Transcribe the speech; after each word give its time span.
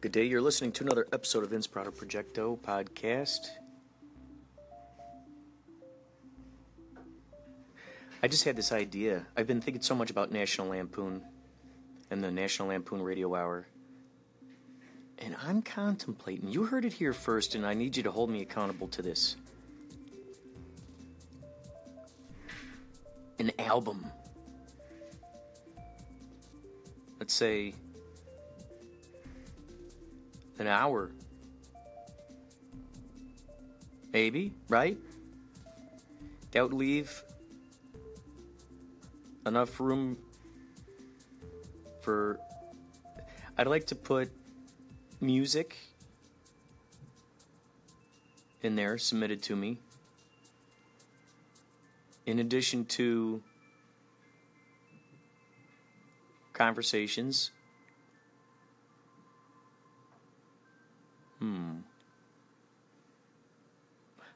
Good 0.00 0.12
day. 0.12 0.24
You're 0.24 0.40
listening 0.40 0.72
to 0.72 0.84
another 0.84 1.06
episode 1.12 1.44
of 1.44 1.50
Inspirato 1.50 1.94
Projecto 1.94 2.58
podcast. 2.58 3.50
I 8.22 8.28
just 8.28 8.44
had 8.44 8.56
this 8.56 8.72
idea. 8.72 9.26
I've 9.36 9.46
been 9.46 9.60
thinking 9.60 9.82
so 9.82 9.94
much 9.94 10.10
about 10.10 10.32
National 10.32 10.68
Lampoon 10.68 11.20
and 12.10 12.24
the 12.24 12.30
National 12.30 12.68
Lampoon 12.68 13.02
Radio 13.02 13.34
Hour. 13.34 13.66
And 15.18 15.36
I'm 15.46 15.60
contemplating, 15.60 16.48
you 16.48 16.64
heard 16.64 16.86
it 16.86 16.94
here 16.94 17.12
first, 17.12 17.54
and 17.54 17.66
I 17.66 17.74
need 17.74 17.94
you 17.94 18.02
to 18.04 18.10
hold 18.10 18.30
me 18.30 18.40
accountable 18.40 18.88
to 18.88 19.02
this. 19.02 19.36
An 23.38 23.52
album. 23.58 24.06
Let's 27.18 27.34
say 27.34 27.74
an 30.60 30.66
hour. 30.66 31.10
Maybe, 34.12 34.52
right? 34.68 34.98
That 36.52 36.62
would 36.62 36.72
leave 36.72 37.24
enough 39.46 39.80
room 39.80 40.18
for. 42.02 42.38
I'd 43.56 43.66
like 43.66 43.86
to 43.86 43.94
put 43.94 44.30
music 45.20 45.76
in 48.62 48.76
there 48.76 48.98
submitted 48.98 49.42
to 49.44 49.56
me. 49.56 49.78
In 52.26 52.38
addition 52.38 52.84
to 52.86 53.42
conversations. 56.52 57.52
Hmm. 61.40 61.78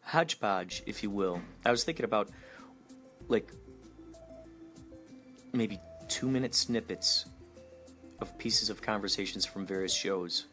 Hodgepodge, 0.03 0.83
if 0.87 1.03
you 1.03 1.11
will. 1.11 1.41
I 1.65 1.71
was 1.71 1.85
thinking 1.85 2.05
about 2.05 2.29
like 3.29 3.51
maybe 5.53 5.79
two 6.09 6.29
minute 6.29 6.55
snippets 6.55 7.27
of 8.21 8.37
pieces 8.39 8.71
of 8.71 8.83
conversations 8.83 9.45
from 9.47 9.65
various 9.65 9.95
shows 9.95 10.47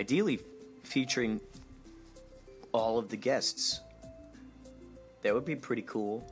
ideally 0.00 0.40
featuring 0.82 1.38
all 2.72 2.98
of 2.98 3.10
the 3.10 3.16
guests. 3.16 3.80
That 5.22 5.34
would 5.34 5.44
be 5.44 5.54
pretty 5.54 5.82
cool. 5.82 6.24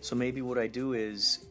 So 0.00 0.14
maybe 0.14 0.42
what 0.42 0.58
I 0.58 0.66
do 0.66 0.92
is 0.92 1.46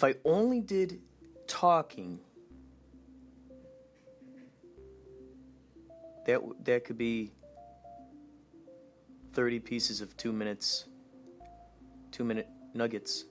If 0.00 0.04
I 0.04 0.14
only 0.24 0.60
did 0.60 0.98
talking, 1.46 2.20
that 6.24 6.40
that 6.64 6.86
could 6.86 6.96
be 6.96 7.32
thirty 9.34 9.60
pieces 9.60 10.00
of 10.00 10.16
two 10.16 10.32
minutes, 10.32 10.86
two 12.12 12.24
minute 12.24 12.48
nuggets. 12.72 13.26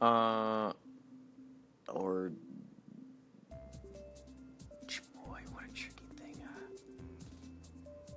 Uh, 0.00 0.72
or 1.88 2.30
boy, 5.16 5.40
what 5.50 5.64
a 5.64 5.72
tricky 5.74 6.06
thing. 6.16 6.40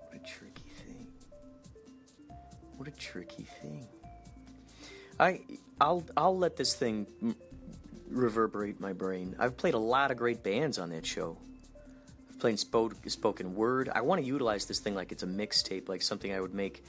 What 0.05 0.13
a 0.13 0.19
tricky 0.19 0.69
thing. 0.85 1.07
What 2.77 2.87
a 2.87 2.91
tricky 2.91 3.47
thing. 3.59 3.87
I 5.21 5.41
I'll 5.79 6.03
I'll 6.17 6.37
let 6.37 6.57
this 6.57 6.73
thing 6.73 7.05
reverberate 8.09 8.79
my 8.79 8.91
brain. 8.91 9.35
I've 9.39 9.55
played 9.55 9.75
a 9.75 9.79
lot 9.79 10.11
of 10.11 10.17
great 10.17 10.43
bands 10.43 10.79
on 10.79 10.89
that 10.89 11.05
show. 11.05 11.37
I've 12.29 12.39
played 12.39 12.59
spoke, 12.59 12.95
spoken 13.07 13.55
word. 13.55 13.89
I 13.93 14.01
want 14.01 14.19
to 14.19 14.27
utilize 14.27 14.65
this 14.65 14.79
thing 14.79 14.95
like 14.95 15.11
it's 15.11 15.23
a 15.23 15.27
mixtape, 15.27 15.87
like 15.87 16.01
something 16.01 16.33
I 16.33 16.41
would 16.41 16.55
make 16.55 16.83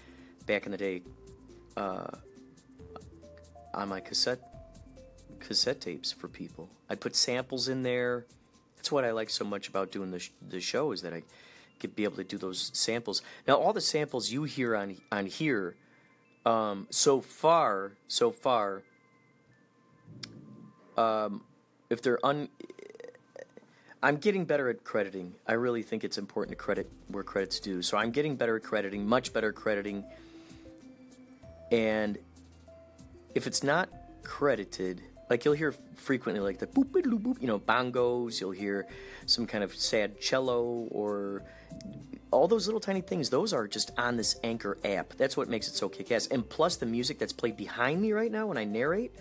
back 0.46 0.64
in 0.66 0.72
the 0.72 0.78
day 0.78 1.02
uh, 1.76 2.10
on 3.74 3.88
my 3.88 4.00
cassette 4.00 4.40
cassette 5.38 5.80
tapes 5.80 6.10
for 6.10 6.28
people. 6.28 6.70
I'd 6.88 7.00
put 7.00 7.14
samples 7.14 7.68
in 7.68 7.82
there. 7.82 8.26
That's 8.76 8.90
what 8.90 9.04
I 9.04 9.10
like 9.12 9.28
so 9.28 9.44
much 9.44 9.68
about 9.68 9.92
doing 9.92 10.10
the 10.10 10.20
sh- 10.20 10.32
the 10.48 10.60
show 10.60 10.92
is 10.92 11.02
that 11.02 11.12
I 11.12 11.22
could 11.80 11.94
be 11.94 12.04
able 12.04 12.16
to 12.16 12.24
do 12.24 12.38
those 12.38 12.70
samples. 12.72 13.22
Now, 13.46 13.56
all 13.56 13.72
the 13.72 13.80
samples 13.80 14.30
you 14.30 14.44
hear 14.44 14.74
on 14.74 14.96
on 15.10 15.26
here, 15.26 15.76
um, 16.44 16.86
so 16.90 17.20
far, 17.20 17.92
so 18.08 18.30
far, 18.30 18.82
um, 20.96 21.42
if 21.90 22.02
they're 22.02 22.24
un, 22.24 22.48
I'm 24.02 24.16
getting 24.16 24.44
better 24.44 24.68
at 24.68 24.82
crediting. 24.82 25.34
I 25.46 25.52
really 25.52 25.82
think 25.82 26.02
it's 26.02 26.18
important 26.18 26.58
to 26.58 26.62
credit 26.62 26.90
where 27.08 27.22
credit's 27.22 27.60
due. 27.60 27.82
So 27.82 27.96
I'm 27.96 28.10
getting 28.10 28.34
better 28.34 28.56
at 28.56 28.64
crediting, 28.64 29.06
much 29.06 29.32
better 29.32 29.50
at 29.50 29.54
crediting. 29.54 30.04
And 31.70 32.18
if 33.34 33.46
it's 33.46 33.62
not 33.62 33.88
credited, 34.24 35.02
like 35.30 35.44
you'll 35.44 35.54
hear 35.54 35.72
frequently, 35.94 36.42
like 36.42 36.58
the 36.58 36.66
boop 36.66 36.90
boop, 36.90 37.40
you 37.40 37.46
know, 37.46 37.60
bongos. 37.60 38.40
You'll 38.40 38.50
hear 38.50 38.86
some 39.26 39.46
kind 39.46 39.62
of 39.62 39.74
sad 39.74 40.20
cello 40.20 40.88
or 40.90 41.42
all 42.32 42.48
those 42.48 42.66
little 42.66 42.80
tiny 42.80 43.02
things, 43.02 43.30
those 43.30 43.52
are 43.52 43.68
just 43.68 43.92
on 43.98 44.16
this 44.16 44.36
Anchor 44.42 44.78
app. 44.84 45.10
That's 45.16 45.36
what 45.36 45.48
makes 45.48 45.68
it 45.68 45.74
so 45.74 45.88
kick 45.88 46.10
ass. 46.10 46.26
And 46.28 46.48
plus, 46.48 46.76
the 46.76 46.86
music 46.86 47.18
that's 47.18 47.32
played 47.32 47.56
behind 47.56 48.00
me 48.00 48.12
right 48.12 48.32
now 48.32 48.46
when 48.46 48.56
I 48.56 48.64
narrate, 48.64 49.12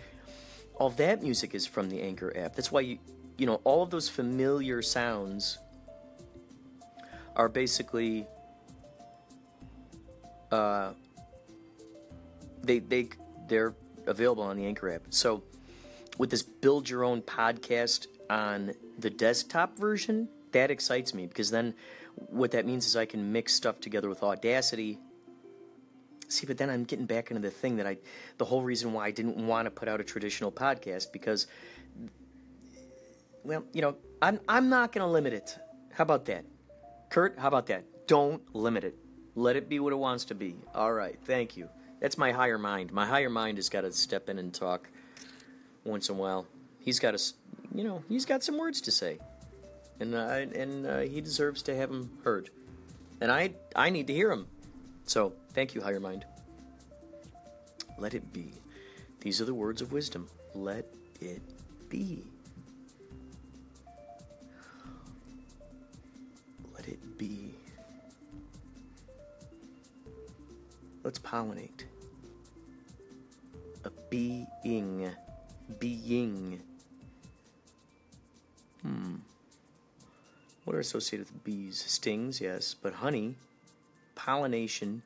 all 0.75 0.89
that 0.91 1.21
music 1.21 1.53
is 1.53 1.67
from 1.67 1.89
the 1.89 2.01
Anchor 2.01 2.35
app. 2.35 2.55
That's 2.55 2.71
why 2.71 2.81
you, 2.81 2.99
you 3.37 3.45
know, 3.45 3.61
all 3.65 3.83
of 3.83 3.89
those 3.89 4.07
familiar 4.09 4.81
sounds 4.81 5.59
are 7.35 7.49
basically, 7.49 8.25
uh, 10.51 10.91
they 12.63 12.79
they 12.79 13.09
they're 13.47 13.75
available 14.07 14.43
on 14.43 14.55
the 14.55 14.65
Anchor 14.65 14.89
app. 14.89 15.01
So, 15.09 15.43
with 16.17 16.29
this 16.29 16.43
build 16.43 16.89
your 16.89 17.03
own 17.03 17.21
podcast 17.21 18.07
on 18.29 18.73
the 18.97 19.09
desktop 19.09 19.77
version, 19.77 20.29
that 20.51 20.71
excites 20.71 21.13
me 21.13 21.27
because 21.27 21.51
then 21.51 21.73
what 22.15 22.51
that 22.51 22.65
means 22.65 22.85
is 22.85 22.95
I 22.95 23.05
can 23.05 23.31
mix 23.31 23.53
stuff 23.53 23.79
together 23.79 24.09
with 24.09 24.23
Audacity 24.23 24.99
See, 26.31 26.45
but 26.45 26.57
then 26.57 26.69
I'm 26.69 26.85
getting 26.85 27.05
back 27.05 27.29
into 27.29 27.41
the 27.41 27.51
thing 27.51 27.75
that 27.77 27.85
I, 27.85 27.97
the 28.37 28.45
whole 28.45 28.63
reason 28.63 28.93
why 28.93 29.05
I 29.05 29.11
didn't 29.11 29.35
want 29.35 29.65
to 29.65 29.71
put 29.71 29.89
out 29.89 29.99
a 29.99 30.03
traditional 30.03 30.49
podcast 30.49 31.11
because, 31.11 31.45
well, 33.43 33.65
you 33.73 33.81
know, 33.81 33.97
I'm 34.21 34.39
I'm 34.47 34.69
not 34.69 34.93
going 34.93 35.05
to 35.05 35.11
limit 35.11 35.33
it. 35.33 35.57
How 35.91 36.03
about 36.03 36.25
that, 36.25 36.45
Kurt? 37.09 37.37
How 37.37 37.49
about 37.49 37.67
that? 37.67 38.07
Don't 38.07 38.41
limit 38.55 38.85
it. 38.85 38.95
Let 39.35 39.57
it 39.57 39.67
be 39.67 39.79
what 39.81 39.91
it 39.91 39.97
wants 39.97 40.23
to 40.25 40.35
be. 40.35 40.55
All 40.73 40.93
right, 40.93 41.19
thank 41.25 41.57
you. 41.57 41.67
That's 41.99 42.17
my 42.17 42.31
higher 42.31 42.57
mind. 42.57 42.93
My 42.93 43.05
higher 43.05 43.29
mind 43.29 43.57
has 43.57 43.67
got 43.67 43.81
to 43.81 43.91
step 43.91 44.29
in 44.29 44.39
and 44.39 44.53
talk 44.53 44.89
once 45.83 46.07
in 46.07 46.15
a 46.15 46.17
while. 46.17 46.47
He's 46.79 46.99
got 46.99 47.17
to, 47.17 47.33
you 47.75 47.83
know, 47.83 48.03
he's 48.07 48.25
got 48.25 48.41
some 48.41 48.57
words 48.57 48.79
to 48.81 48.91
say, 48.91 49.19
and 50.01 50.15
uh, 50.15 50.57
and 50.59 50.85
uh, 50.87 50.99
he 51.01 51.21
deserves 51.21 51.61
to 51.61 51.75
have 51.75 51.89
them 51.89 52.09
heard, 52.23 52.49
and 53.21 53.31
I 53.31 53.53
I 53.75 53.91
need 53.91 54.07
to 54.07 54.13
hear 54.13 54.29
them. 54.29 54.47
So 55.05 55.33
thank 55.53 55.75
you, 55.75 55.81
higher 55.81 55.99
mind. 55.99 56.25
Let 57.99 58.15
it 58.15 58.33
be. 58.33 58.51
These 59.19 59.39
are 59.39 59.45
the 59.45 59.53
words 59.53 59.81
of 59.81 59.91
wisdom. 59.91 60.27
Let 60.55 60.87
it 61.21 61.41
be. 61.87 62.23
Let 66.73 66.87
it 66.87 67.17
be. 67.19 67.53
Let's 71.03 71.19
pollinate. 71.19 71.83
A 73.85 73.91
being. 74.09 75.11
Being. 75.79 76.59
Hmm. 78.81 79.15
What 80.63 80.75
are 80.75 80.79
associated 80.79 81.27
with 81.31 81.43
bees? 81.43 81.83
Stings, 81.87 82.39
yes, 82.39 82.75
but 82.75 82.93
honey, 82.93 83.35
pollination, 84.15 85.01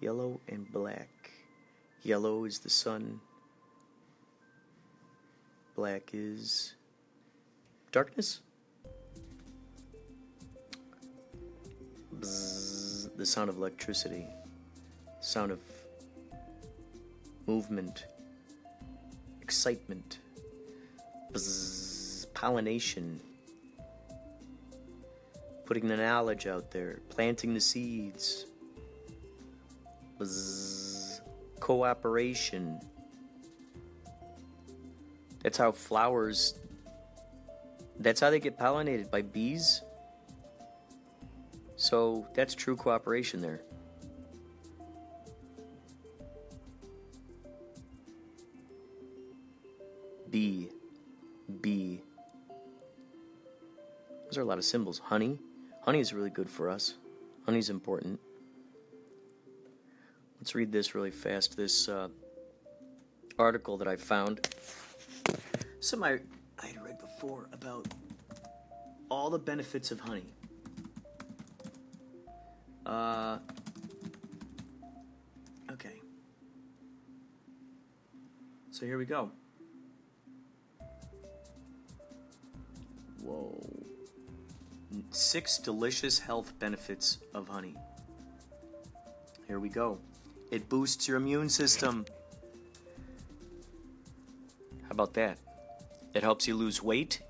yellow 0.00 0.40
and 0.48 0.70
black. 0.72 1.08
Yellow 2.02 2.44
is 2.44 2.58
the 2.58 2.70
sun, 2.70 3.20
black 5.74 6.10
is 6.12 6.74
darkness. 7.92 8.40
Bzzz, 12.18 13.16
the 13.16 13.26
sound 13.26 13.50
of 13.50 13.56
electricity, 13.56 14.26
sound 15.20 15.52
of 15.52 15.60
movement, 17.46 18.06
excitement, 19.42 20.18
Bzzz, 21.32 22.05
pollination, 22.36 23.18
putting 25.64 25.88
the 25.88 25.96
knowledge 25.96 26.46
out 26.46 26.70
there, 26.70 27.00
planting 27.08 27.54
the 27.54 27.60
seeds, 27.60 28.44
Bzzz, 30.20 31.22
cooperation. 31.60 32.78
That's 35.42 35.56
how 35.56 35.72
flowers, 35.72 36.58
that's 37.98 38.20
how 38.20 38.28
they 38.28 38.38
get 38.38 38.58
pollinated 38.58 39.10
by 39.10 39.22
bees. 39.22 39.80
So 41.76 42.26
that's 42.34 42.54
true 42.54 42.76
cooperation 42.76 43.40
there. 43.40 43.62
B, 50.28 50.68
B. 51.62 52.02
Those 54.36 54.42
are 54.42 54.44
a 54.44 54.48
lot 54.48 54.58
of 54.58 54.66
symbols. 54.66 54.98
Honey. 54.98 55.38
Honey 55.80 55.98
is 55.98 56.12
really 56.12 56.28
good 56.28 56.50
for 56.50 56.68
us. 56.68 56.96
Honey's 57.46 57.70
important. 57.70 58.20
Let's 60.38 60.54
read 60.54 60.70
this 60.70 60.94
really 60.94 61.10
fast. 61.10 61.56
This 61.56 61.88
uh, 61.88 62.08
article 63.38 63.78
that 63.78 63.88
I 63.88 63.96
found. 63.96 64.46
Some 65.80 66.04
I, 66.04 66.18
I 66.62 66.66
had 66.66 66.84
read 66.84 66.98
before 66.98 67.48
about 67.50 67.88
all 69.08 69.30
the 69.30 69.38
benefits 69.38 69.90
of 69.90 70.00
honey. 70.00 70.26
Uh, 72.84 73.38
okay. 75.72 75.98
So 78.70 78.84
here 78.84 78.98
we 78.98 79.06
go. 79.06 79.30
Six 85.16 85.56
delicious 85.56 86.18
health 86.18 86.52
benefits 86.58 87.16
of 87.32 87.48
honey. 87.48 87.74
Here 89.48 89.58
we 89.58 89.70
go. 89.70 89.98
It 90.50 90.68
boosts 90.68 91.08
your 91.08 91.16
immune 91.16 91.48
system. 91.48 92.04
How 94.82 94.90
about 94.90 95.14
that? 95.14 95.38
It 96.12 96.22
helps 96.22 96.46
you 96.46 96.54
lose 96.54 96.82
weight. 96.82 97.22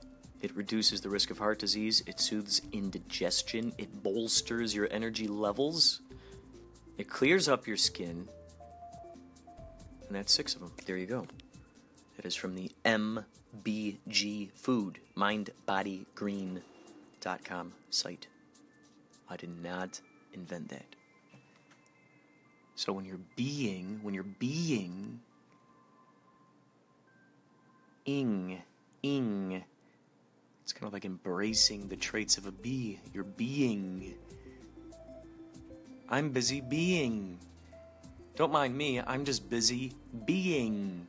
It 0.42 0.56
reduces 0.56 1.00
the 1.00 1.08
risk 1.08 1.30
of 1.30 1.38
heart 1.38 1.60
disease. 1.60 2.02
It 2.08 2.18
soothes 2.18 2.60
indigestion. 2.72 3.72
It 3.78 4.02
bolsters 4.02 4.74
your 4.74 4.88
energy 4.90 5.28
levels. 5.28 6.00
It 6.98 7.08
clears 7.08 7.48
up 7.48 7.68
your 7.68 7.76
skin. 7.76 8.28
And 10.08 10.16
that's 10.16 10.34
six 10.34 10.56
of 10.56 10.60
them. 10.60 10.72
There 10.86 10.96
you 10.96 11.06
go. 11.06 11.24
It 12.18 12.26
is 12.26 12.34
from 12.34 12.56
the 12.56 12.72
MBG 12.84 14.50
Food, 14.54 14.98
mindbodygreen.com 17.26 17.72
site. 17.90 18.26
I 19.28 19.36
did 19.36 19.62
not 19.62 20.00
invent 20.32 20.68
that. 20.68 20.86
So 22.74 22.92
when 22.92 23.04
you're 23.04 23.20
being, 23.36 24.00
when 24.02 24.14
you're 24.14 24.22
being, 24.22 25.20
ing, 28.04 28.60
ing, 29.02 29.64
it's 30.62 30.72
kind 30.72 30.86
of 30.86 30.92
like 30.92 31.04
embracing 31.04 31.88
the 31.88 31.96
traits 31.96 32.38
of 32.38 32.46
a 32.46 32.52
bee. 32.52 33.00
You're 33.14 33.24
being. 33.24 34.14
I'm 36.08 36.30
busy 36.30 36.60
being. 36.60 37.38
Don't 38.36 38.52
mind 38.52 38.76
me, 38.76 39.00
I'm 39.00 39.24
just 39.24 39.48
busy 39.48 39.92
being. 40.26 41.06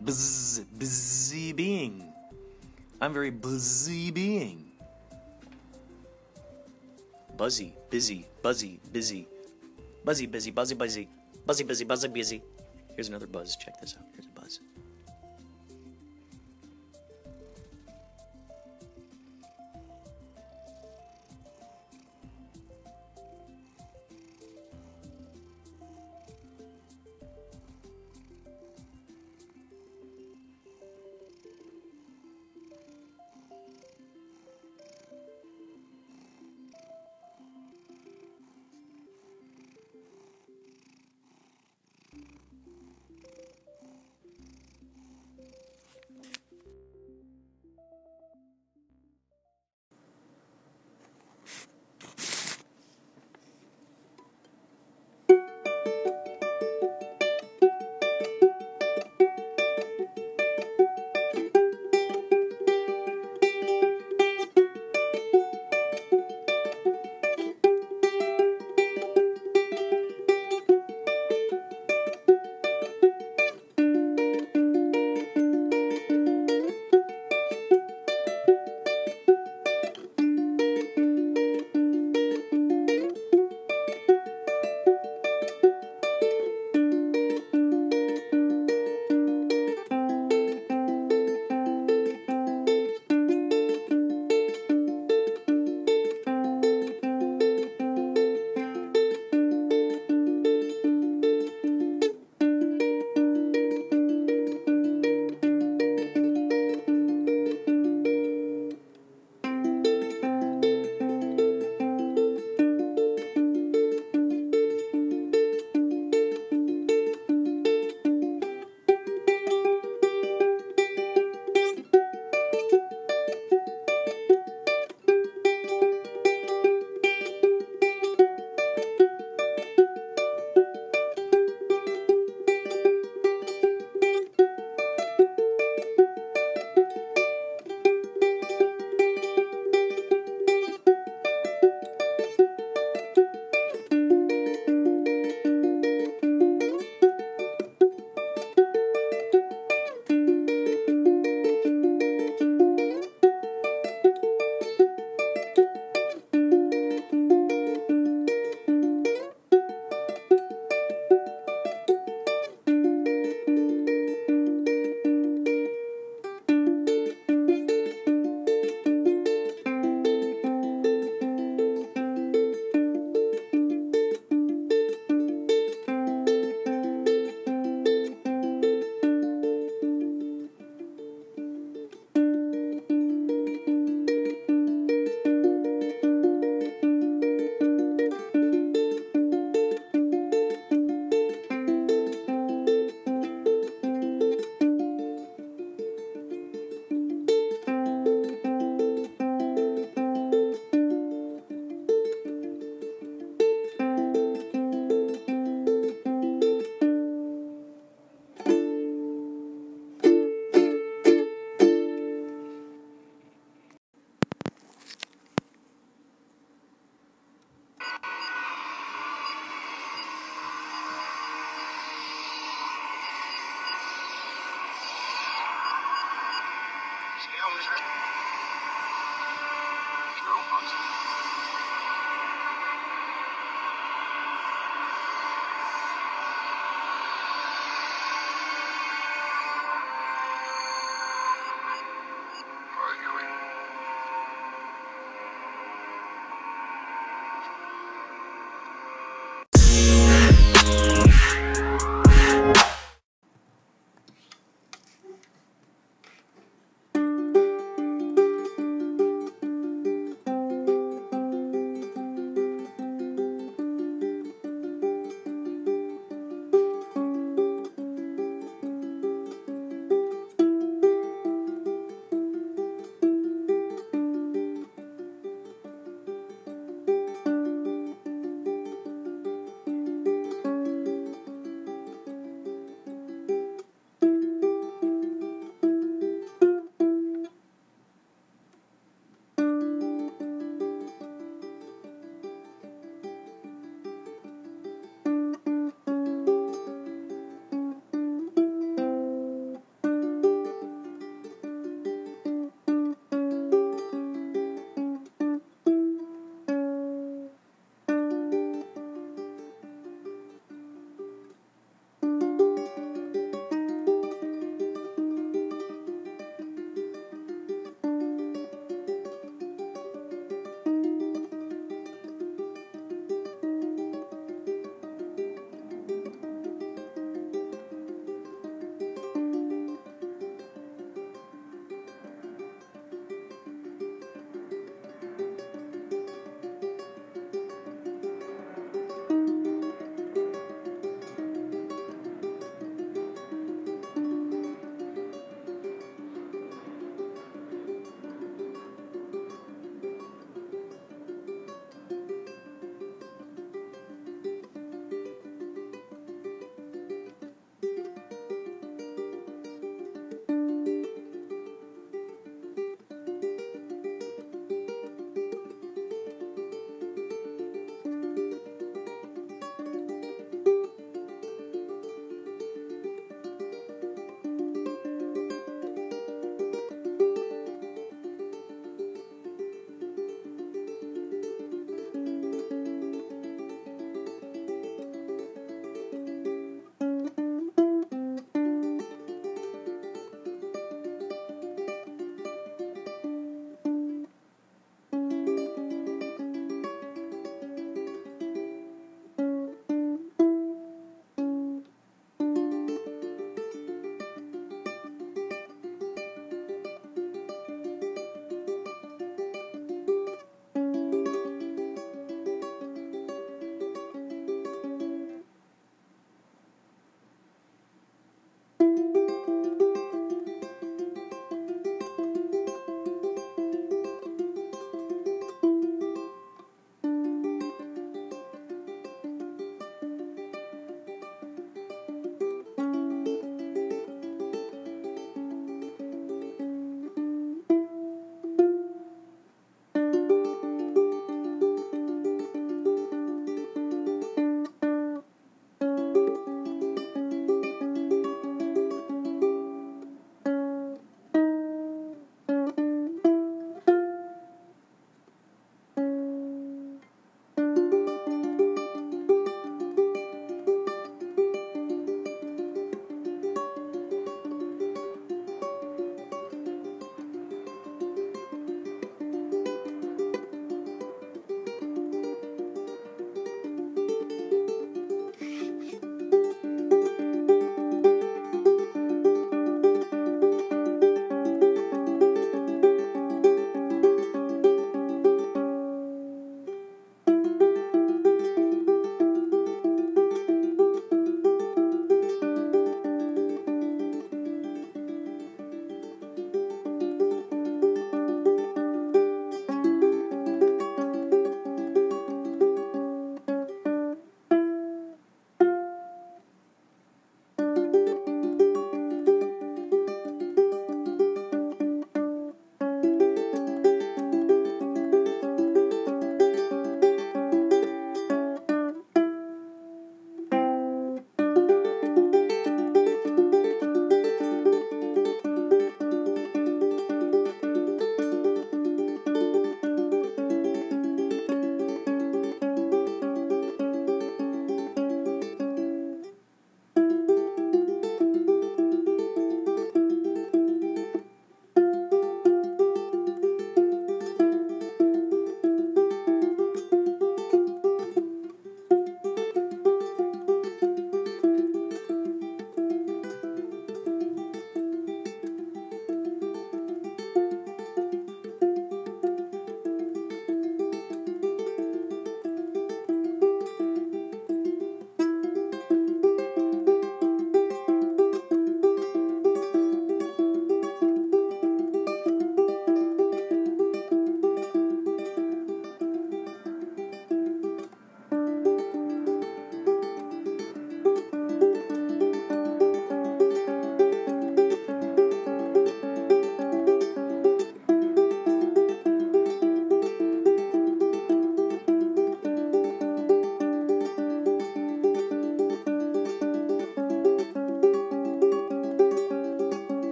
Buzz, 0.00 0.64
busy 0.78 1.52
being. 1.52 2.12
I'm 3.00 3.12
very 3.12 3.30
busy 3.30 4.10
being. 4.10 4.71
Buzzy, 7.36 7.74
busy, 7.90 8.26
buzzy, 8.42 8.80
busy. 8.92 9.26
Buzzy, 10.04 10.26
busy, 10.26 10.50
buzzy, 10.50 10.74
buzzy. 10.74 11.08
Buzzy, 11.46 11.64
busy, 11.64 11.84
buzzy, 11.84 12.08
busy. 12.08 12.42
Here's 12.94 13.08
another 13.08 13.26
buzz. 13.26 13.56
Check 13.56 13.80
this 13.80 13.96
out. 13.98 14.11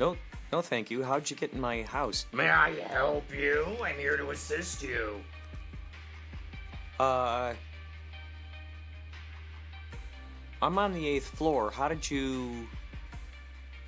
No, 0.00 0.16
no, 0.52 0.60
thank 0.60 0.90
you. 0.90 1.02
How'd 1.02 1.30
you 1.30 1.36
get 1.36 1.52
in 1.52 1.60
my 1.60 1.82
house? 1.82 2.26
May 2.32 2.50
I 2.50 2.74
help 2.88 3.24
you? 3.32 3.76
I'm 3.82 3.96
here 3.96 4.16
to 4.16 4.30
assist 4.30 4.82
you. 4.82 5.22
Uh. 6.98 7.54
I'm 10.62 10.78
on 10.78 10.92
the 10.92 11.06
eighth 11.06 11.26
floor. 11.28 11.70
How 11.70 11.88
did 11.88 12.08
you. 12.10 12.66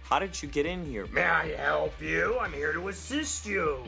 How 0.03 0.19
did 0.19 0.41
you 0.41 0.49
get 0.49 0.67
in 0.67 0.85
here? 0.85 1.07
May 1.07 1.25
I 1.25 1.49
help 1.57 2.01
you? 2.01 2.39
I'm 2.41 2.53
here 2.53 2.73
to 2.73 2.89
assist 2.89 3.47
you. 3.47 3.83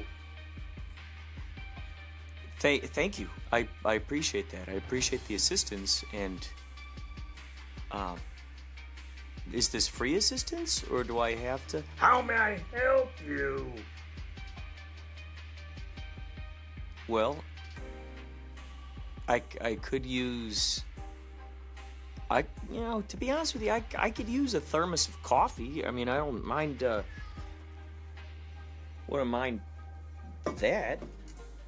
Th- 2.59 2.83
thank 2.83 3.21
you. 3.21 3.29
I, 3.53 3.69
I 3.85 3.95
appreciate 3.95 4.51
that. 4.51 4.69
I 4.69 4.73
appreciate 4.73 5.27
the 5.29 5.35
assistance 5.35 6.05
and. 6.13 6.49
Um. 7.93 8.17
Is 9.53 9.69
this 9.69 9.89
free 9.89 10.17
assistance 10.17 10.85
or 10.91 11.05
do 11.05 11.21
I 11.21 11.35
have 11.35 11.67
to? 11.69 11.83
How 11.97 12.21
may 12.21 12.35
I 12.35 12.61
help 12.73 13.11
you? 13.27 13.73
Well, 17.09 17.39
I, 19.29 19.43
I 19.61 19.77
could 19.77 20.05
use. 20.05 20.85
I 22.31 22.45
you 22.71 22.81
know 22.81 23.03
to 23.09 23.17
be 23.17 23.31
honest 23.31 23.55
with 23.55 23.63
you, 23.63 23.71
I, 23.71 23.83
I 23.97 24.11
could 24.11 24.29
use 24.29 24.53
a 24.53 24.61
thermos 24.61 25.09
of 25.09 25.23
coffee. 25.23 25.85
I 25.87 25.91
mean, 25.91 26.09
I 26.09 26.19
don't 26.19 26.45
mind. 26.45 26.83
Uh, 26.83 27.03
wouldn't 29.09 29.31
mind 29.31 29.61
that. 30.57 31.03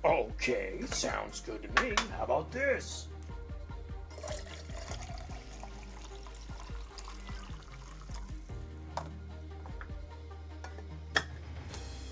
Okay, 0.04 0.80
sounds 0.86 1.40
good 1.40 1.62
to 1.62 1.82
me. 1.82 1.94
How 2.16 2.24
about 2.24 2.50
this? 2.52 3.08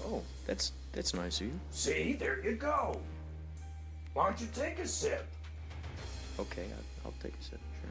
Oh, 0.08 0.22
that's 0.46 0.72
that's 0.92 1.12
nice 1.14 1.40
of 1.40 1.48
you. 1.48 1.60
See, 1.70 2.14
there 2.14 2.42
you 2.42 2.56
go. 2.56 2.98
Why 4.14 4.26
don't 4.30 4.40
you 4.40 4.48
take 4.54 4.78
a 4.78 4.86
sip? 4.86 5.26
Okay, 6.38 6.62
I, 6.64 7.06
I'll 7.06 7.14
take 7.22 7.34
a 7.38 7.42
sip. 7.44 7.60
Sure. 7.80 7.90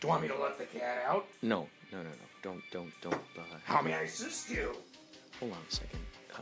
Do 0.00 0.08
you 0.08 0.08
want 0.08 0.22
me 0.22 0.28
to 0.28 0.38
let 0.38 0.58
the 0.58 0.64
cat 0.66 1.02
out? 1.06 1.26
No, 1.42 1.66
no, 1.92 1.98
no, 1.98 2.04
no. 2.04 2.10
Don't, 2.42 2.62
don't, 2.72 2.92
don't. 3.00 3.14
Uh, 3.14 3.42
How 3.64 3.80
may 3.80 3.94
I 3.94 4.02
assist 4.02 4.50
you? 4.50 4.74
hold 5.40 5.52
on 5.52 5.58
a 5.68 5.74
second. 5.74 6.00
Uh, 6.34 6.40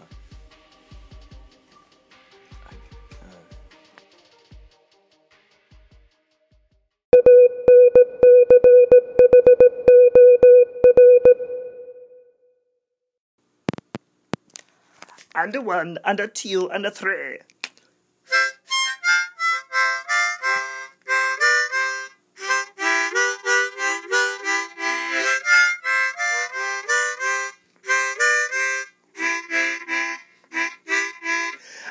And 15.43 15.57
a 15.57 15.61
one, 15.61 15.99
and 16.05 16.21
a 16.21 16.29
two, 16.29 16.71
and 16.71 16.87
a 16.87 16.91
three. 16.93 17.39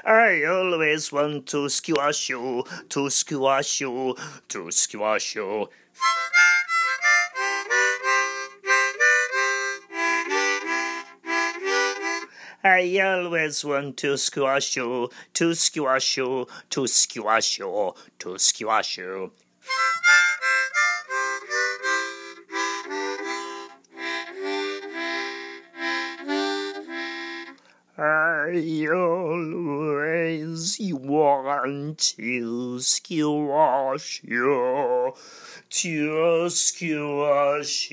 I 0.05 0.45
always 0.45 1.11
want 1.11 1.47
to 1.47 1.67
squash 1.67 2.29
you, 2.29 2.63
to 2.87 3.09
squash 3.09 3.81
you, 3.81 4.15
to 4.47 4.71
squash 4.71 5.35
you. 5.35 5.67
I 12.63 12.99
always 12.99 13.65
want 13.65 13.97
to 13.97 14.17
squash 14.17 14.77
you, 14.77 15.09
to 15.33 15.55
squash 15.55 16.17
you, 16.17 16.47
to 16.69 16.85
squash 16.85 17.57
you, 17.57 17.95
to 18.19 18.37
squash 18.37 18.97
you. 18.99 19.31
I 27.97 28.87
always 28.93 30.77
want 30.79 31.97
to 32.17 32.79
squash 32.79 34.21
you, 34.23 35.13
to 35.71 36.49
squash 36.49 37.87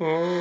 you, 0.00 0.37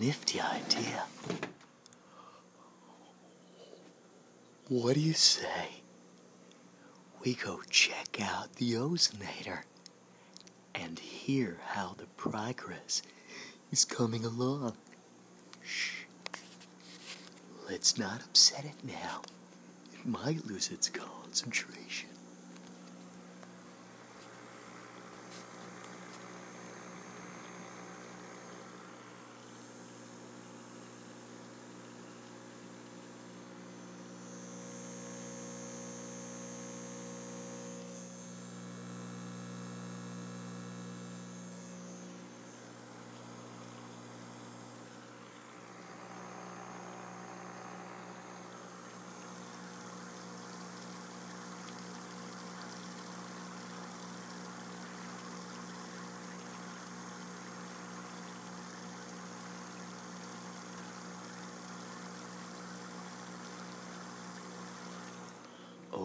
nifty 0.00 0.40
idea. 0.40 1.04
What 4.68 4.94
do 4.94 5.00
you 5.00 5.12
say? 5.12 5.82
We 7.22 7.34
go 7.34 7.60
check 7.70 8.18
out 8.20 8.54
the 8.56 8.72
ozonator 8.72 9.62
and 10.74 10.98
hear 10.98 11.58
how 11.68 11.94
the 11.96 12.06
progress 12.16 13.02
is 13.70 13.84
coming 13.84 14.24
along. 14.24 14.74
Shh. 15.62 16.04
Let's 17.68 17.98
not 17.98 18.22
upset 18.22 18.64
it 18.64 18.84
now. 18.84 19.22
It 19.92 20.06
might 20.06 20.46
lose 20.46 20.70
its 20.70 20.88
concentration. 20.88 22.13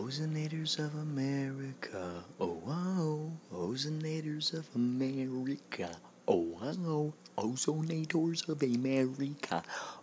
Ozonators 0.09 0.79
of 0.79 0.95
America. 0.95 2.23
Oh 2.39 2.57
wow. 2.65 3.29
Ozonators 3.53 4.55
of 4.55 4.67
America. 4.73 5.91
Oh 6.27 6.47
wow. 6.57 7.13
Ozonators 7.37 8.49
of 8.49 8.63
America. 8.63 9.61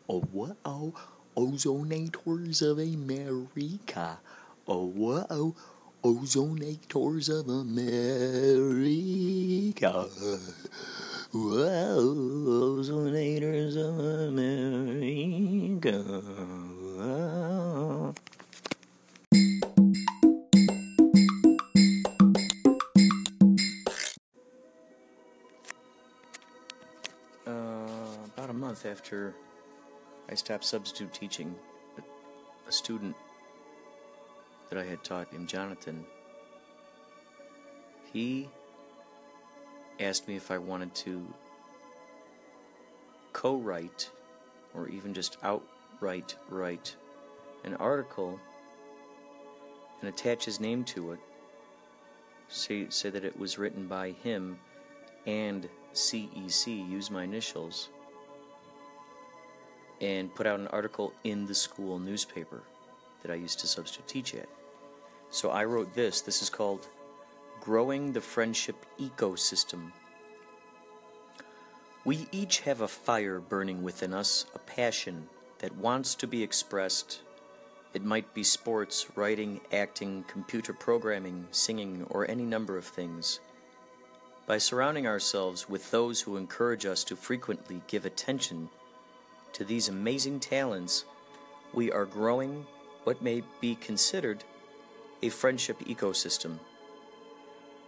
Oh 0.08 0.22
wow. 0.30 0.92
Ozonators 1.36 2.62
of 2.62 2.78
America. 2.78 4.20
Oh 4.68 4.84
wow. 4.94 5.54
Ozonators 6.04 7.28
of 7.28 7.48
America. 7.48 8.30
Wow. 11.34 12.14
Ozonators 12.78 13.76
of 13.76 13.98
America. 14.30 15.98
Wow. 16.96 17.75
Month 28.76 28.84
after 28.84 29.34
I 30.30 30.34
stopped 30.34 30.64
substitute 30.64 31.14
teaching, 31.14 31.54
a, 32.68 32.72
student 32.72 33.16
that 34.68 34.78
I 34.78 34.84
had 34.84 35.02
taught 35.02 35.32
named 35.32 35.48
Jonathan, 35.48 36.04
he 38.12 38.50
asked 39.98 40.28
me 40.28 40.36
if 40.36 40.50
I 40.50 40.58
wanted 40.58 40.94
to 40.96 41.26
co 43.32 43.56
write 43.56 44.10
or 44.74 44.88
even 44.88 45.14
just 45.14 45.38
outright 45.42 46.36
write 46.50 46.96
an 47.64 47.76
article 47.76 48.38
and 50.00 50.08
attach 50.10 50.44
his 50.44 50.60
name 50.60 50.84
to 50.84 51.12
it, 51.12 51.20
say, 52.48 52.88
say 52.90 53.08
that 53.08 53.24
it 53.24 53.38
was 53.38 53.56
written 53.56 53.86
by 53.86 54.10
him 54.10 54.58
and 55.24 55.66
CEC, 55.94 56.90
use 56.90 57.10
my 57.10 57.24
initials, 57.24 57.88
and 60.00 60.34
put 60.34 60.46
out 60.46 60.60
an 60.60 60.68
article 60.68 61.12
in 61.24 61.46
the 61.46 61.54
school 61.54 61.98
newspaper 61.98 62.62
that 63.22 63.30
I 63.30 63.36
used 63.36 63.60
to 63.60 63.66
substitute 63.66 64.06
teach 64.06 64.34
at. 64.34 64.48
So 65.30 65.50
I 65.50 65.64
wrote 65.64 65.94
this. 65.94 66.20
This 66.20 66.42
is 66.42 66.50
called 66.50 66.88
Growing 67.60 68.12
the 68.12 68.20
Friendship 68.20 68.86
Ecosystem. 69.00 69.92
We 72.04 72.28
each 72.30 72.60
have 72.60 72.82
a 72.82 72.88
fire 72.88 73.40
burning 73.40 73.82
within 73.82 74.14
us, 74.14 74.46
a 74.54 74.60
passion 74.60 75.28
that 75.58 75.76
wants 75.76 76.14
to 76.16 76.26
be 76.26 76.42
expressed. 76.42 77.22
It 77.94 78.04
might 78.04 78.32
be 78.34 78.44
sports, 78.44 79.06
writing, 79.16 79.60
acting, 79.72 80.24
computer 80.28 80.72
programming, 80.72 81.48
singing, 81.50 82.06
or 82.10 82.30
any 82.30 82.44
number 82.44 82.76
of 82.76 82.84
things. 82.84 83.40
By 84.46 84.58
surrounding 84.58 85.08
ourselves 85.08 85.68
with 85.68 85.90
those 85.90 86.20
who 86.20 86.36
encourage 86.36 86.86
us 86.86 87.02
to 87.04 87.16
frequently 87.16 87.82
give 87.88 88.06
attention 88.06 88.68
to 89.56 89.64
these 89.64 89.88
amazing 89.88 90.38
talents, 90.38 91.06
we 91.72 91.90
are 91.90 92.04
growing 92.04 92.66
what 93.04 93.22
may 93.22 93.42
be 93.58 93.74
considered 93.76 94.44
a 95.22 95.30
friendship 95.30 95.78
ecosystem. 95.80 96.58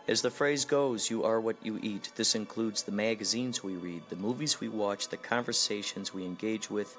As 0.08 0.22
the 0.22 0.30
phrase 0.30 0.64
goes, 0.64 1.10
you 1.10 1.24
are 1.24 1.38
what 1.38 1.56
you 1.62 1.78
eat. 1.82 2.10
This 2.16 2.34
includes 2.34 2.82
the 2.82 2.92
magazines 2.92 3.62
we 3.62 3.74
read, 3.74 4.00
the 4.08 4.16
movies 4.16 4.60
we 4.60 4.70
watch, 4.70 5.08
the 5.08 5.18
conversations 5.18 6.14
we 6.14 6.24
engage 6.24 6.70
with, 6.70 6.96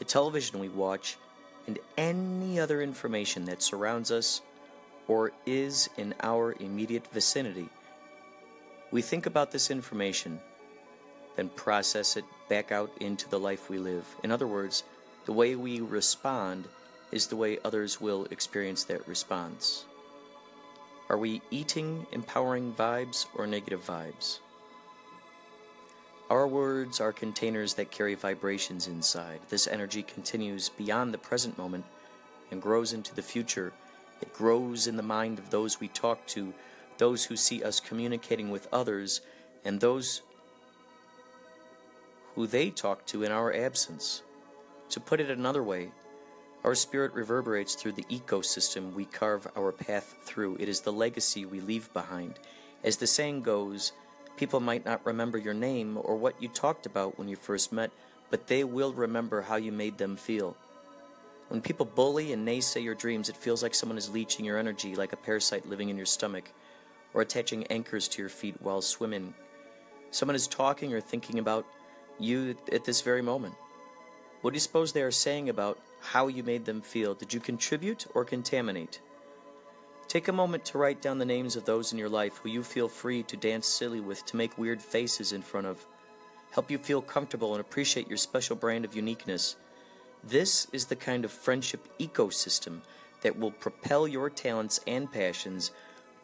the 0.00 0.04
television 0.04 0.58
we 0.58 0.68
watch, 0.68 1.16
and 1.68 1.78
any 1.96 2.58
other 2.58 2.82
information 2.82 3.44
that 3.44 3.62
surrounds 3.62 4.10
us 4.10 4.42
or 5.06 5.30
is 5.46 5.88
in 5.96 6.16
our 6.24 6.56
immediate 6.58 7.06
vicinity. 7.12 7.68
We 8.90 9.02
think 9.02 9.26
about 9.26 9.52
this 9.52 9.70
information, 9.70 10.40
then 11.36 11.48
process 11.50 12.16
it 12.16 12.24
back 12.50 12.70
out 12.70 12.92
into 13.00 13.30
the 13.30 13.40
life 13.40 13.70
we 13.70 13.78
live. 13.78 14.04
In 14.22 14.30
other 14.30 14.46
words, 14.46 14.82
the 15.24 15.32
way 15.32 15.54
we 15.54 15.80
respond 15.80 16.66
is 17.12 17.28
the 17.28 17.36
way 17.36 17.58
others 17.64 18.00
will 18.00 18.26
experience 18.30 18.84
that 18.84 19.08
response. 19.08 19.86
Are 21.08 21.16
we 21.16 21.40
eating 21.50 22.06
empowering 22.12 22.74
vibes 22.74 23.26
or 23.34 23.46
negative 23.46 23.86
vibes? 23.86 24.40
Our 26.28 26.46
words 26.46 27.00
are 27.00 27.12
containers 27.12 27.74
that 27.74 27.90
carry 27.90 28.14
vibrations 28.14 28.86
inside. 28.86 29.40
This 29.48 29.66
energy 29.66 30.02
continues 30.02 30.68
beyond 30.68 31.14
the 31.14 31.18
present 31.18 31.56
moment 31.56 31.84
and 32.50 32.62
grows 32.62 32.92
into 32.92 33.14
the 33.14 33.22
future. 33.22 33.72
It 34.20 34.32
grows 34.32 34.86
in 34.86 34.96
the 34.96 35.02
mind 35.02 35.38
of 35.38 35.50
those 35.50 35.80
we 35.80 35.88
talk 35.88 36.26
to, 36.28 36.52
those 36.98 37.24
who 37.24 37.36
see 37.36 37.62
us 37.62 37.80
communicating 37.80 38.50
with 38.50 38.68
others, 38.72 39.20
and 39.64 39.80
those 39.80 40.22
who 42.34 42.46
they 42.46 42.70
talk 42.70 43.06
to 43.06 43.22
in 43.22 43.32
our 43.32 43.52
absence. 43.52 44.22
To 44.90 45.00
put 45.00 45.20
it 45.20 45.30
another 45.30 45.62
way, 45.62 45.90
our 46.62 46.74
spirit 46.74 47.14
reverberates 47.14 47.74
through 47.74 47.92
the 47.92 48.04
ecosystem 48.04 48.92
we 48.92 49.06
carve 49.06 49.46
our 49.56 49.72
path 49.72 50.16
through. 50.22 50.56
It 50.60 50.68
is 50.68 50.80
the 50.80 50.92
legacy 50.92 51.46
we 51.46 51.60
leave 51.60 51.92
behind. 51.92 52.38
As 52.84 52.96
the 52.96 53.06
saying 53.06 53.42
goes, 53.42 53.92
people 54.36 54.60
might 54.60 54.84
not 54.84 55.04
remember 55.06 55.38
your 55.38 55.54
name 55.54 55.98
or 56.02 56.16
what 56.16 56.40
you 56.42 56.48
talked 56.48 56.86
about 56.86 57.18
when 57.18 57.28
you 57.28 57.36
first 57.36 57.72
met, 57.72 57.90
but 58.30 58.46
they 58.46 58.64
will 58.64 58.92
remember 58.92 59.42
how 59.42 59.56
you 59.56 59.72
made 59.72 59.96
them 59.96 60.16
feel. 60.16 60.56
When 61.48 61.60
people 61.60 61.86
bully 61.86 62.32
and 62.32 62.46
naysay 62.46 62.82
your 62.82 62.94
dreams, 62.94 63.28
it 63.28 63.36
feels 63.36 63.62
like 63.62 63.74
someone 63.74 63.98
is 63.98 64.08
leeching 64.10 64.44
your 64.44 64.58
energy 64.58 64.94
like 64.94 65.12
a 65.12 65.16
parasite 65.16 65.68
living 65.68 65.88
in 65.88 65.96
your 65.96 66.06
stomach 66.06 66.52
or 67.12 67.22
attaching 67.22 67.66
anchors 67.68 68.06
to 68.08 68.22
your 68.22 68.28
feet 68.28 68.54
while 68.60 68.82
swimming. 68.82 69.34
Someone 70.10 70.36
is 70.36 70.46
talking 70.46 70.92
or 70.92 71.00
thinking 71.00 71.38
about 71.38 71.66
you 72.20 72.56
at 72.72 72.84
this 72.84 73.00
very 73.00 73.22
moment. 73.22 73.54
What 74.42 74.50
do 74.50 74.56
you 74.56 74.60
suppose 74.60 74.92
they 74.92 75.02
are 75.02 75.10
saying 75.10 75.48
about 75.48 75.78
how 76.00 76.28
you 76.28 76.42
made 76.42 76.64
them 76.64 76.80
feel? 76.80 77.14
Did 77.14 77.34
you 77.34 77.40
contribute 77.40 78.06
or 78.14 78.24
contaminate? 78.24 79.00
Take 80.08 80.28
a 80.28 80.32
moment 80.32 80.64
to 80.66 80.78
write 80.78 81.00
down 81.00 81.18
the 81.18 81.24
names 81.24 81.54
of 81.54 81.64
those 81.64 81.92
in 81.92 81.98
your 81.98 82.08
life 82.08 82.38
who 82.38 82.48
you 82.48 82.62
feel 82.62 82.88
free 82.88 83.22
to 83.24 83.36
dance 83.36 83.66
silly 83.66 84.00
with, 84.00 84.24
to 84.26 84.36
make 84.36 84.58
weird 84.58 84.82
faces 84.82 85.32
in 85.32 85.42
front 85.42 85.66
of, 85.66 85.86
help 86.50 86.70
you 86.70 86.78
feel 86.78 87.00
comfortable 87.00 87.52
and 87.52 87.60
appreciate 87.60 88.08
your 88.08 88.16
special 88.16 88.56
brand 88.56 88.84
of 88.84 88.96
uniqueness. 88.96 89.56
This 90.24 90.66
is 90.72 90.86
the 90.86 90.96
kind 90.96 91.24
of 91.24 91.30
friendship 91.30 91.88
ecosystem 91.98 92.80
that 93.20 93.38
will 93.38 93.52
propel 93.52 94.08
your 94.08 94.30
talents 94.30 94.80
and 94.86 95.10
passions, 95.12 95.70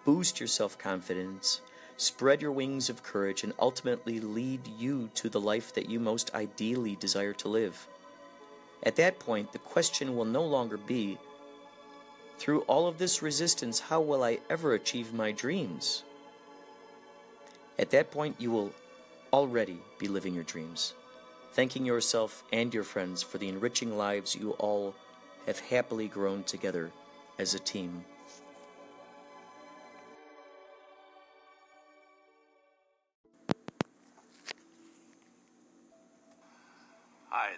boost 0.05 0.41
your 0.41 0.49
self 0.49 0.77
confidence, 0.79 1.61
spread 1.97 2.43
your 2.43 2.53
wings 2.53 2.89
of 2.91 3.03
courage, 3.03 3.45
and 3.45 3.53
ultimately 3.59 4.21
lead 4.21 4.67
you 4.79 5.11
to 5.15 5.29
the 5.29 5.41
life 5.41 5.75
that 5.75 5.89
you 5.89 5.99
most 5.99 6.35
ideally 6.35 6.97
desire 6.97 7.33
to 7.35 7.49
live. 7.49 7.87
At 8.83 8.97
that 8.97 9.19
point, 9.19 9.53
the 9.53 9.59
question 9.59 10.17
will 10.17 10.25
no 10.25 10.45
longer 10.45 10.77
be 10.77 11.19
through 12.39 12.61
all 12.63 12.87
of 12.87 12.99
this 12.99 13.23
resistance, 13.23 13.81
how 13.81 14.01
will 14.01 14.23
I 14.23 14.39
ever 14.51 14.75
achieve 14.75 15.15
my 15.15 15.33
dreams? 15.33 16.05
At 17.79 17.91
that 17.91 18.11
point, 18.11 18.37
you 18.39 18.51
will 18.51 18.73
already 19.33 19.79
be 19.99 20.09
living 20.09 20.35
your 20.35 20.45
dreams, 20.45 20.95
thanking 21.53 21.85
yourself 21.85 22.45
and 22.53 22.73
your 22.73 22.85
friends 22.85 23.23
for 23.23 23.39
the 23.39 23.49
enriching 23.49 23.97
lives 23.97 24.37
you 24.37 24.53
all 24.53 24.95
have 25.47 25.61
happily 25.61 26.09
grown 26.09 26.43
together 26.45 26.91
as 27.39 27.55
a 27.55 27.59
team. 27.59 28.05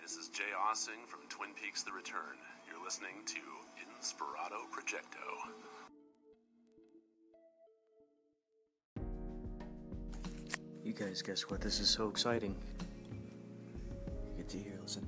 This 0.09 0.17
is 0.17 0.29
Jay 0.29 0.45
Aaseng 0.57 1.07
from 1.07 1.21
Twin 1.29 1.51
Peaks 1.63 1.83
The 1.83 1.93
Return. 1.93 2.39
You're 2.67 2.83
listening 2.83 3.17
to 3.27 3.41
Inspirato 4.01 4.65
Projecto. 4.73 5.37
You 10.83 10.95
guys, 10.95 11.21
guess 11.21 11.43
what? 11.51 11.61
This 11.61 11.79
is 11.79 11.91
so 11.91 12.09
exciting. 12.09 12.57
Get 14.39 14.49
to 14.49 14.57
hear, 14.57 14.79
listen. 14.81 15.07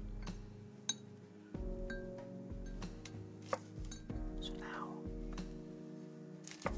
So 4.41 4.53
now, 4.61 4.99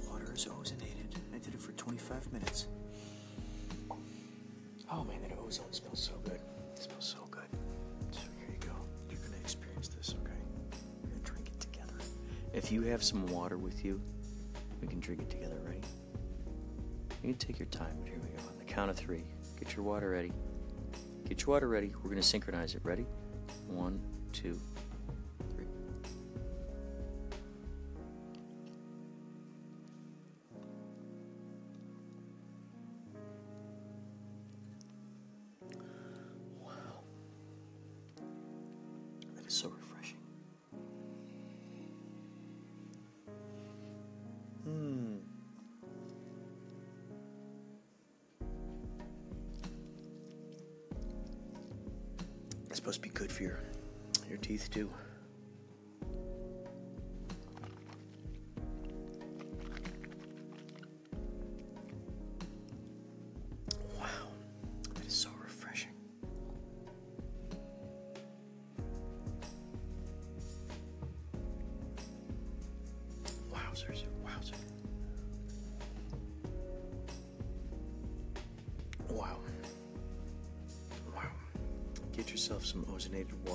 water 0.09 0.33
is 0.33 0.47
ozonated. 0.47 1.17
I 1.35 1.39
did 1.39 1.55
it 1.55 1.61
for 1.61 1.73
25 1.73 2.33
minutes. 2.33 2.69
Oh 4.93 5.03
man, 5.03 5.21
that 5.23 5.37
ozone 5.45 5.73
smells 5.73 5.99
so 5.99 6.13
good. 6.23 6.39
You 12.73 12.81
have 12.85 13.03
some 13.03 13.27
water 13.27 13.59
with 13.59 13.85
you, 13.85 14.01
we 14.81 14.89
can 14.89 14.99
drink 14.99 15.21
it 15.21 15.29
together, 15.29 15.61
right? 15.63 15.85
You 17.23 17.29
can 17.29 17.35
take 17.35 17.59
your 17.59 17.69
time, 17.69 17.95
but 18.01 18.09
here 18.09 18.19
we 18.19 18.31
go. 18.31 18.49
On 18.49 18.57
the 18.59 18.65
count 18.65 18.91
of 18.91 18.97
three, 18.97 19.25
get 19.59 19.77
your 19.77 19.85
water 19.85 20.09
ready. 20.09 20.33
Get 21.29 21.43
your 21.43 21.49
water 21.49 21.69
ready. 21.69 21.93
We're 21.97 22.09
going 22.09 22.17
to 22.17 22.23
synchronize 22.23 22.75
it. 22.75 22.81
Ready? 22.83 23.05
One, 23.67 24.01
two, 24.33 24.59
your 54.33 54.39
teeth 54.41 54.71
too. 54.71 54.89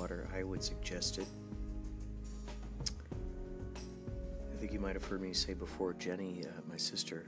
Water. 0.08 0.26
I 0.34 0.42
would 0.42 0.62
suggest 0.62 1.18
it. 1.18 1.26
I 4.52 4.60
think 4.60 4.72
you 4.72 4.80
might 4.80 4.94
have 4.94 5.04
heard 5.04 5.20
me 5.20 5.32
say 5.32 5.54
before, 5.54 5.92
Jenny, 5.94 6.44
uh, 6.44 6.60
my 6.68 6.76
sister, 6.76 7.26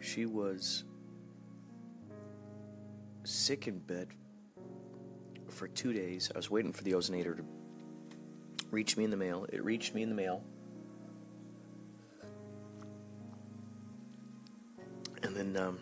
she 0.00 0.26
was 0.26 0.84
sick 3.24 3.66
in 3.66 3.78
bed 3.78 4.08
for 5.48 5.68
two 5.68 5.92
days. 5.92 6.30
I 6.34 6.38
was 6.38 6.50
waiting 6.50 6.72
for 6.72 6.84
the 6.84 6.92
ozonator 6.92 7.36
to 7.36 7.44
reach 8.70 8.96
me 8.96 9.04
in 9.04 9.10
the 9.10 9.16
mail. 9.16 9.46
It 9.52 9.64
reached 9.64 9.94
me 9.94 10.02
in 10.02 10.08
the 10.08 10.14
mail. 10.14 10.42
And 15.22 15.36
then, 15.36 15.56
um, 15.56 15.78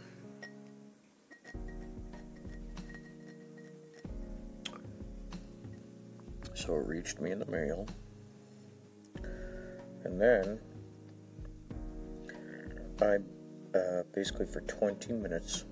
so 6.61 6.77
it 6.77 6.87
reached 6.87 7.21
me 7.21 7.31
in 7.31 7.39
the 7.39 7.47
mail. 7.47 7.87
And 10.05 10.21
then, 10.21 10.59
I 13.01 13.19
uh, 13.77 14.03
basically 14.15 14.47
for 14.47 14.61
20 14.63 15.13
minutes, 15.15 15.65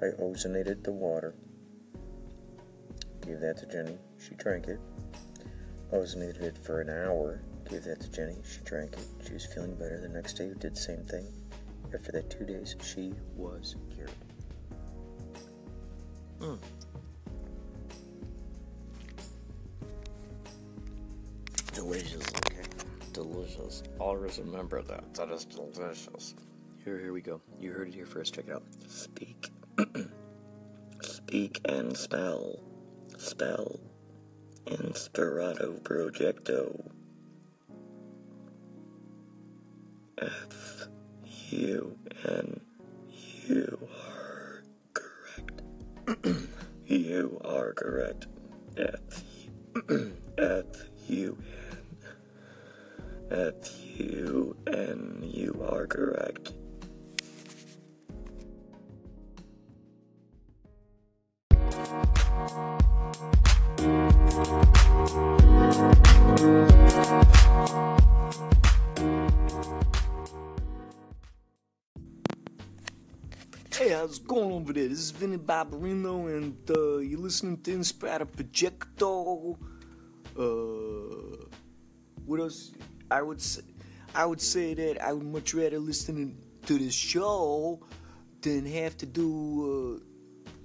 I 0.00 0.06
ozonated 0.20 0.84
the 0.84 0.92
water. 0.92 1.34
Gave 3.26 3.40
that 3.40 3.58
to 3.58 3.66
Jenny. 3.66 3.98
She 4.18 4.34
drank 4.36 4.68
it. 4.68 4.80
Ozonated 5.92 6.42
it 6.42 6.58
for 6.58 6.80
an 6.80 6.90
hour. 6.90 7.40
Gave 7.68 7.84
that 7.84 8.00
to 8.00 8.10
Jenny. 8.10 8.36
She 8.48 8.60
drank 8.64 8.92
it. 8.92 9.06
She 9.26 9.34
was 9.34 9.46
feeling 9.46 9.74
better. 9.74 10.00
The 10.00 10.08
next 10.08 10.34
day, 10.34 10.48
we 10.48 10.54
did 10.54 10.74
the 10.74 10.80
same 10.80 11.04
thing. 11.04 11.26
After 11.92 12.12
that 12.12 12.30
two 12.30 12.44
days, 12.44 12.76
she 12.82 13.12
was 13.36 13.76
cured. 13.94 14.10
Mm. 16.40 16.58
Delicious. 23.58 23.82
Always 23.98 24.38
remember 24.38 24.82
that. 24.82 25.14
That 25.14 25.30
is 25.30 25.44
delicious. 25.44 26.34
Here, 26.84 26.98
here 26.98 27.12
we 27.12 27.20
go. 27.20 27.40
You 27.58 27.72
heard 27.72 27.88
it 27.88 27.94
here 27.94 28.06
first. 28.06 28.34
Check 28.34 28.46
it 28.48 28.52
out. 28.52 28.62
Speak. 28.86 29.50
Speak 31.02 31.60
and 31.64 31.96
spell. 31.96 32.60
Spell. 33.16 33.80
Inspirato 34.66 35.80
Projecto. 35.82 36.88
F 40.20 40.88
U 41.50 41.98
N. 42.26 42.60
You 43.48 43.88
are 44.12 44.62
correct. 44.92 45.62
you 46.86 47.40
are 47.42 47.72
correct. 47.72 48.26
F 48.76 49.24
F 50.36 50.66
U 51.08 51.38
N. 51.40 51.44
F 53.30 53.54
U 53.98 54.56
N. 54.66 55.22
You 55.22 55.66
are 55.70 55.86
correct. 55.86 56.52
Hey, 73.74 73.90
how's 73.90 74.18
it 74.18 74.26
going 74.26 74.50
over 74.50 74.72
there? 74.72 74.88
This 74.88 74.98
is 74.98 75.10
Vinny 75.12 75.36
Barbarino, 75.36 76.34
and 76.34 76.56
uh, 76.70 76.98
you're 76.98 77.20
listening 77.20 77.60
to 77.62 77.76
Inspirato 77.76 78.26
Projecto. 78.26 79.56
Uh, 80.36 81.46
what 82.24 82.40
else? 82.40 82.72
I 83.10 83.22
would 83.22 83.40
say, 83.40 83.62
I 84.14 84.26
would 84.26 84.40
say 84.40 84.74
that 84.74 85.02
I 85.02 85.12
would 85.12 85.26
much 85.26 85.54
rather 85.54 85.78
listen 85.78 86.36
to 86.66 86.78
this 86.78 86.94
show 86.94 87.80
than 88.42 88.66
have 88.66 88.96
to 88.98 89.06
do, 89.06 90.00
uh, 90.00 90.04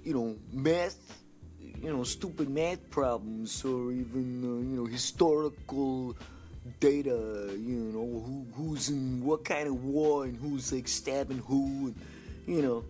you 0.04 0.14
know, 0.14 0.36
math, 0.52 1.22
you 1.60 1.92
know, 1.92 2.04
stupid 2.04 2.48
math 2.48 2.90
problems, 2.90 3.64
or 3.64 3.92
even, 3.92 4.42
uh, 4.44 4.70
you 4.70 4.76
know, 4.76 4.86
historical 4.86 6.16
data. 6.80 7.50
You 7.56 7.90
know, 7.92 8.22
who 8.26 8.46
who's 8.54 8.88
in 8.88 9.24
what 9.24 9.44
kind 9.44 9.68
of 9.68 9.84
war 9.84 10.24
and 10.24 10.36
who's 10.36 10.72
like 10.72 10.88
stabbing 10.88 11.38
who, 11.38 11.86
and 11.88 11.96
you 12.46 12.62
know 12.62 12.84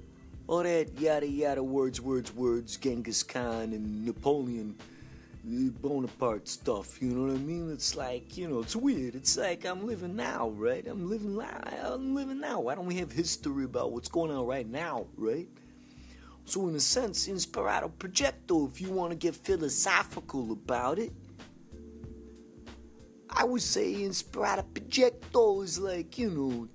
all 0.47 0.63
that 0.63 0.99
yada 0.99 1.27
yada 1.27 1.63
words, 1.63 2.01
words, 2.01 2.33
words, 2.35 2.77
Genghis 2.77 3.23
Khan 3.23 3.73
and 3.73 4.05
Napoleon 4.05 4.77
Bonaparte 5.47 6.49
stuff. 6.49 7.03
You 7.03 7.11
know 7.11 7.33
what 7.33 7.41
I 7.41 7.43
mean? 7.43 7.71
It's 7.71 7.97
like 7.97 8.37
you 8.37 8.49
know, 8.49 8.61
it's 8.61 8.75
weird. 8.75 9.15
It's 9.15 9.37
like 9.37 9.67
I'm 9.67 9.87
living 9.87 10.17
now, 10.17 10.49
right? 10.51 10.87
I'm 10.87 11.09
living 11.09 11.37
now. 11.37 11.61
I'm 11.83 12.15
living 12.15 12.41
now. 12.41 12.61
Why 12.61 12.75
don't 12.75 12.87
we 12.87 12.97
have 12.97 13.13
history 13.13 13.65
about 13.65 13.93
what's 13.93 14.09
going 14.09 14.31
on 14.31 14.47
right 14.47 14.67
now, 14.67 15.07
right? 15.17 15.49
So 16.47 16.69
in 16.69 16.75
a 16.75 16.81
sense, 16.81 17.29
Inspirato 17.29 17.91
Projecto, 17.91 18.71
if 18.71 18.81
you 18.81 18.91
want 18.91 19.13
to 19.13 19.17
get 19.17 19.35
philosophical 19.35 20.53
about 20.53 20.99
it, 20.99 21.13
I 23.29 23.45
would 23.45 23.63
say 23.63 23.95
Inspirato 23.95 24.65
Projecto 24.73 25.63
is 25.63 25.79
like 25.79 26.19
you 26.19 26.31
know 26.31 26.69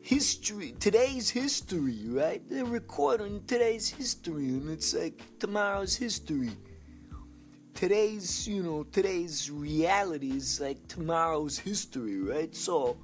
history, 0.00 0.74
today's 0.80 1.30
history, 1.30 1.98
right? 2.06 2.42
They're 2.48 2.64
recording 2.64 3.44
today's 3.46 3.88
history, 3.88 4.48
and 4.48 4.68
it's 4.68 4.94
like 4.94 5.22
tomorrow's 5.38 5.94
history. 5.94 6.50
Today's, 7.78 8.48
you 8.48 8.64
know, 8.64 8.82
today's 8.82 9.52
reality 9.52 10.32
is 10.32 10.60
like 10.60 10.88
tomorrow's 10.88 11.60
history, 11.60 12.18
right? 12.20 12.52
So, 12.52 12.98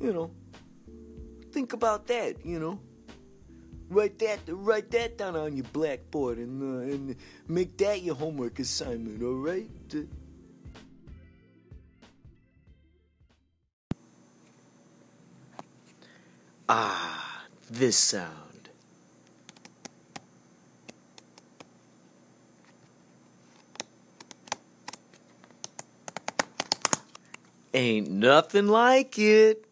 you 0.00 0.12
know, 0.12 0.32
think 1.52 1.72
about 1.72 2.08
that, 2.08 2.44
you 2.44 2.58
know. 2.58 2.80
Write 3.88 4.18
that, 4.18 4.40
write 4.48 4.90
that 4.90 5.18
down 5.18 5.36
on 5.36 5.54
your 5.54 5.66
blackboard, 5.72 6.38
and 6.38 6.60
uh, 6.60 6.92
and 6.92 7.14
make 7.46 7.78
that 7.78 8.02
your 8.02 8.16
homework 8.16 8.58
assignment, 8.58 9.22
all 9.22 9.34
right? 9.34 9.70
Ah, 16.68 17.46
this 17.70 17.96
sound. 17.96 18.47
Ain't 27.74 28.10
nothing 28.10 28.66
like 28.68 29.18
it. 29.18 29.67